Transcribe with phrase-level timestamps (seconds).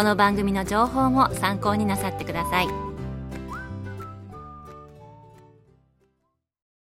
[0.00, 2.68] この番組の情報も参考になさってください。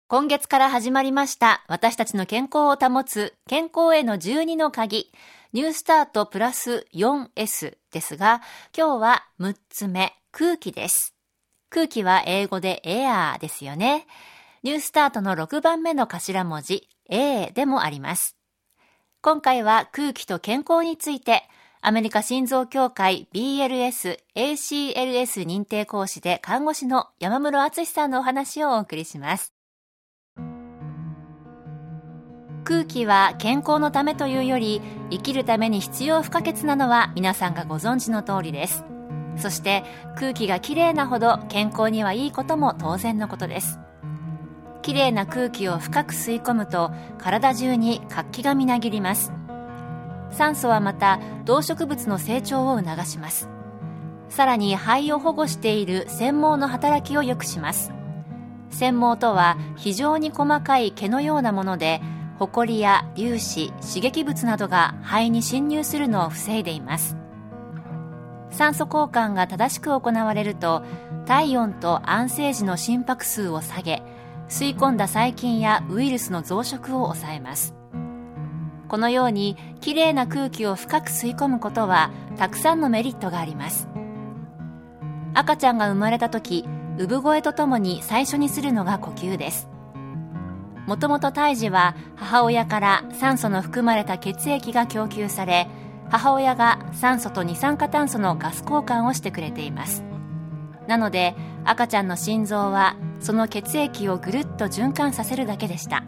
[0.06, 5.10] 今月から始まりました私たちの健康を保つ健康への12の鍵
[5.52, 8.42] ニュースタートプラス 4S ですが
[8.78, 11.16] 今日は6つ目空気です。
[11.68, 14.06] 空気は英語でエアーですよね。
[14.62, 18.36] ニュースタートの6番目の頭文字 A でもあります。
[19.20, 21.42] 今回は空気と健康について、
[21.82, 29.54] アメリカ心臓協会 BLS ACLS 認定講師で看護師の山室敦さんのお話をお送りします。
[32.64, 38.84] 空気は健康のためというより生きるために必要不可欠なのは皆さんがご存知の通りです。
[39.38, 39.82] そして
[40.16, 43.78] 空気がきれいなほど健康にはいいことも当然のことです。
[44.82, 49.32] きれいな空気を深く吸い込むと体中に活気がみなぎります。
[50.30, 53.48] 酸素はまた動植物の成長を促します。
[54.28, 57.92] さらに肺を保護している繊毛の働きを良くします。
[58.70, 62.00] 繊毛とは非常に細かい毛のようなもので
[62.38, 67.16] ホコリや粒子刺激物などが肺に侵入するのを防いでいます。
[68.50, 70.82] 酸素交換が正しく行われると
[71.26, 74.02] 体温と安静時の心拍数を下げ
[74.48, 77.79] 吸い込んだ細菌やウイルスの増殖を抑えます。
[78.90, 83.88] このようにきれいな空気を深く吸い込むことはたくさんのメリットがあります。
[85.32, 86.66] 赤ちゃんが生まれた時
[86.98, 89.68] 産声とともに最初にするのが呼吸です。
[90.88, 95.68] もともと胎児は母親から酸素の含まれた血液が供給され
[96.08, 100.02] 母親が酸素と二酸化炭素のガス交換をしてくれています。
[100.88, 106.02] なので赤ちゃんの心臓はその血液をぐるっと循環させるだけでした。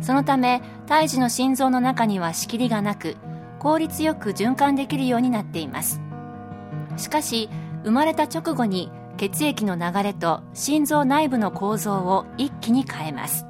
[0.00, 3.16] そのため胎児の心臓の中には仕切りがなく
[3.58, 6.00] 効率よく循環できるようになっています。
[6.96, 7.48] しかし
[7.84, 13.46] 生まれた直後に血液の流れと心臓内部の構造を一気に変えます。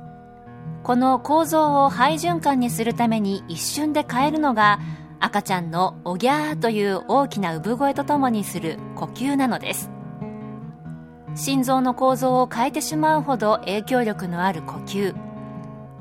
[0.82, 4.78] この構造を肺循環にするために一瞬で変えるのが
[5.18, 9.90] 赤ちゃんのおぎゃーという大きな産声とともにする呼吸なのです。
[11.34, 15.25] 心臓の構造を変えてしまうほど影響力のある呼吸。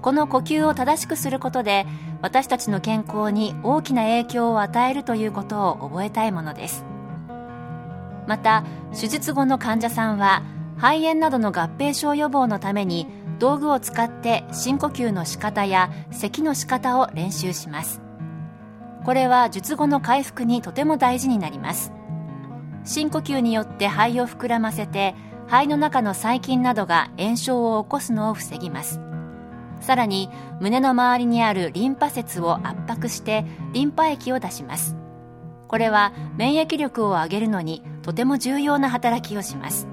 [0.06, 1.88] この呼吸を正しくすることで
[2.22, 6.86] 私たちの健康に大きな影響を与えるということを覚えたいものです。
[8.28, 10.44] また手術後の患者さんは
[10.78, 13.08] 肺炎などの合併症予防のために
[13.40, 18.00] 道具を使って深呼吸の仕方や咳の仕方を練習します。
[19.06, 21.92] これは術後の回復にとても大事になります。
[22.84, 25.16] 深呼吸によって肺を膨らませて
[25.48, 29.02] 肺の中の細菌などが炎症を起こすのを防ぎます。
[29.82, 34.96] さらに胸の周りにあるリンパ節を圧迫してリンパ液を出します。
[35.68, 39.88] これは免疫力を上げるのにとても重要な働きをします。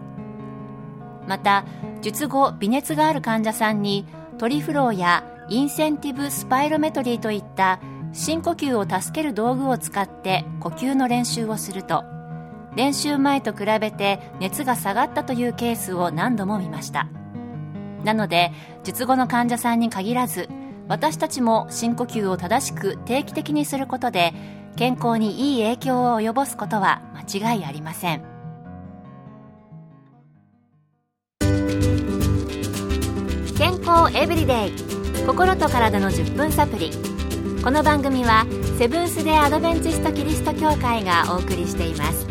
[1.26, 1.64] また
[2.00, 4.06] 術後微熱がある患者さんに
[4.38, 7.80] トリフローやインセンティブスパイロメトリーといった
[8.12, 12.04] 深呼吸を助ける道具を使って呼吸の練習をすると
[12.74, 17.08] 練習前と比べて熱が下がったというケースを何度も見ました。
[18.04, 18.52] なので
[18.84, 20.48] 術後の患者さんに限らず
[20.88, 24.34] 私たちも深呼吸を正しく定期的にすることで
[24.76, 28.22] 健康にいい影響を及ぼすことは間違いありません。
[33.58, 34.72] 健康エブリデイ
[35.26, 36.90] 心と体の10分サプリ。
[37.62, 38.44] この番組は
[38.76, 42.26] セブンス・デ・アドベンチスト・キリスト教会がお送りしています。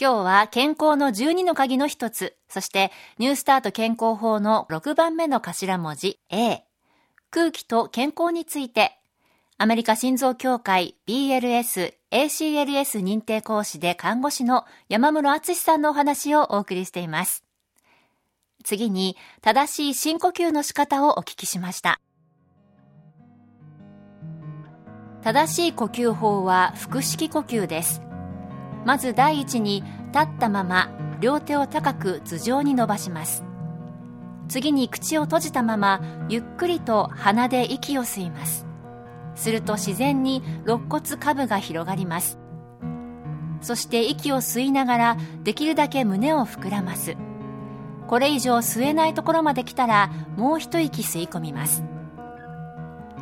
[0.00, 6.62] 今日は健康の12の鍵の一つ、そしてニュースタート健康法の6番目の頭文字 A、
[7.30, 8.96] 空気と健康について、
[9.56, 17.44] アメリカ心臓協会 BLS ACLS 認定講師で看護師の山室敦さんのお話をお送りしています。
[18.64, 22.00] 次に、正しい深呼吸の仕方をお聞きしました。
[25.22, 28.07] 正しい呼吸法は腹式呼吸です。
[28.84, 29.82] まず第一に、
[30.12, 30.90] 立ったまま
[31.20, 33.44] 両手を高く頭上に伸ばします。
[34.48, 38.68] 次に口を閉じたままゆっくりと鼻で息を吸います。
[39.38, 42.38] すると自然に肋骨下部が広がります
[43.62, 47.16] そして息を吸いながらできるだけ胸を膨らます
[48.08, 51.84] これ以上吸えないところまで来たらもう一息吸い込みます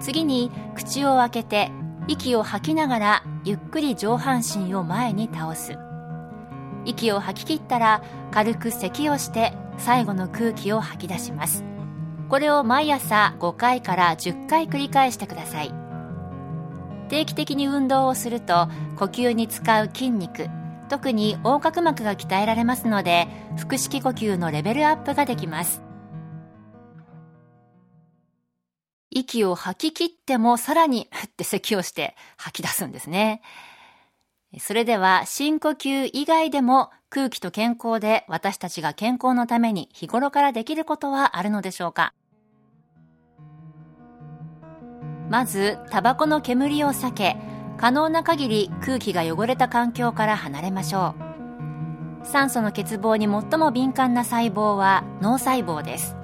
[0.00, 1.70] 次に口を開けて
[2.08, 5.76] 息を吐きながらゆっくり上半身を前に倒す。
[6.85, 11.64] 息を吐き切ったら軽く咳をして最後の空気を吐き出します。
[12.29, 15.75] これを毎朝5回から10回繰り返してください。
[17.08, 20.49] 定期的に運動をすると呼吸に使う筋肉
[20.88, 25.85] 特に横隔膜が鍛えられますので腹式呼吸のレベルアップができます。
[29.18, 33.40] 息を吐き切ってもさらにふ って咳をして吐き出すんですね。
[34.58, 42.12] それでは深呼吸以外でも空気と健康で私たちが健康のために日頃からできることはあるのでしょうか？
[45.30, 47.36] まずタバコの煙を避け
[47.78, 51.14] 可能な限り空気が汚れた環境から離れましょ
[52.22, 52.26] う。
[52.26, 56.16] 酸素の欠乏に最も敏感な細胞は脳細胞です。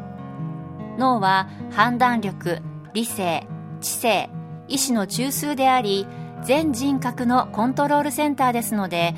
[0.99, 2.63] 脳は判断力
[2.95, 3.47] 理性
[3.81, 4.31] 知性
[4.69, 6.07] 意志の中枢であり
[6.45, 9.15] 全人格のコントロールセンターですので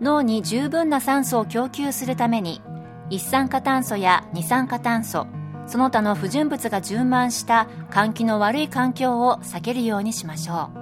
[0.00, 2.62] 脳に十分な酸素を供給するために
[3.10, 5.26] 一酸化炭素や二酸化炭素
[5.68, 10.78] その他の不純物が充満した換気の悪い環境を避けるようにしましょう。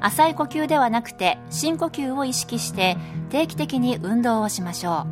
[0.00, 2.96] 浅い呼吸ではなくて深呼吸を意識して
[3.30, 5.06] 定期的に運動をしましょ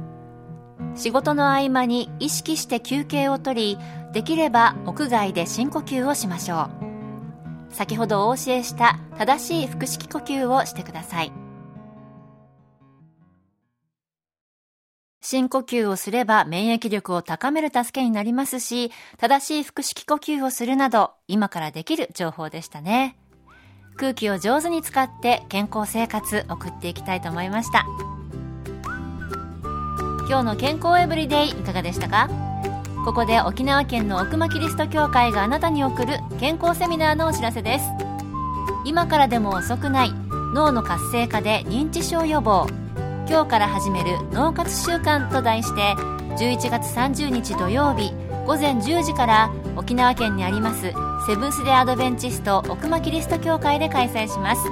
[0.95, 0.99] う。
[0.99, 3.79] 仕事の合間に意識して休憩をとり
[4.13, 6.69] できれば屋外で深呼吸をしましょ
[7.71, 11.33] う先ほどお教えした正しい腹式呼吸をしてください
[15.23, 23.17] 深呼吸をすれば免疫力を高める助けになりますし、正しい腹式呼吸をするなど、今からできる情報でしたね。
[23.97, 27.87] 空気を上手に使って健康生活送っていきたいと思いました。
[30.27, 32.50] 今日の健康エブリデイいかがでしたか？
[33.05, 37.85] ここで沖縄県の奥間キリスト教会があなたに送る健康セミナーのお知らせです。
[38.85, 40.13] 今からでも遅くない
[40.55, 42.67] 脳の活性化で認知症予防。
[43.29, 45.95] 今日から始める脳活週間と題して
[46.37, 48.13] 11月30日土曜日
[48.45, 50.93] 午前10時から沖縄県にあります
[51.27, 54.63] セブンス・デ・アドベンチスト奥間キリスト教会で開催します。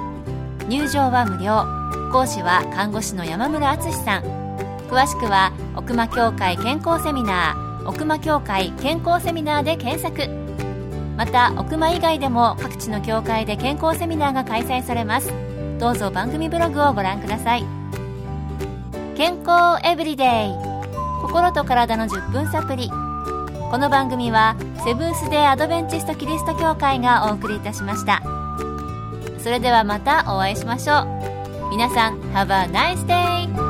[0.67, 1.65] 入場は無料。
[2.11, 4.23] 講師は看護師の山村敦さん。
[4.89, 7.68] 詳しくは奥間協会健康セミナー。
[7.89, 10.29] 奥間協会健康セミナーで検索。
[11.17, 15.33] また奥間以外でも各地の教会で健康セミナーが開催されます。
[15.79, 17.65] どうぞ番組ブログをご覧ください。
[19.17, 20.27] 健康エブリデイ。
[21.23, 28.21] 心と体の10分サプリこの番組はセブンス・デー・アドベンチスト・キリスト教会がお送りいたしました。
[29.39, 31.69] それではまたお会いしましょう。
[31.71, 33.68] 皆さん Have a nice day!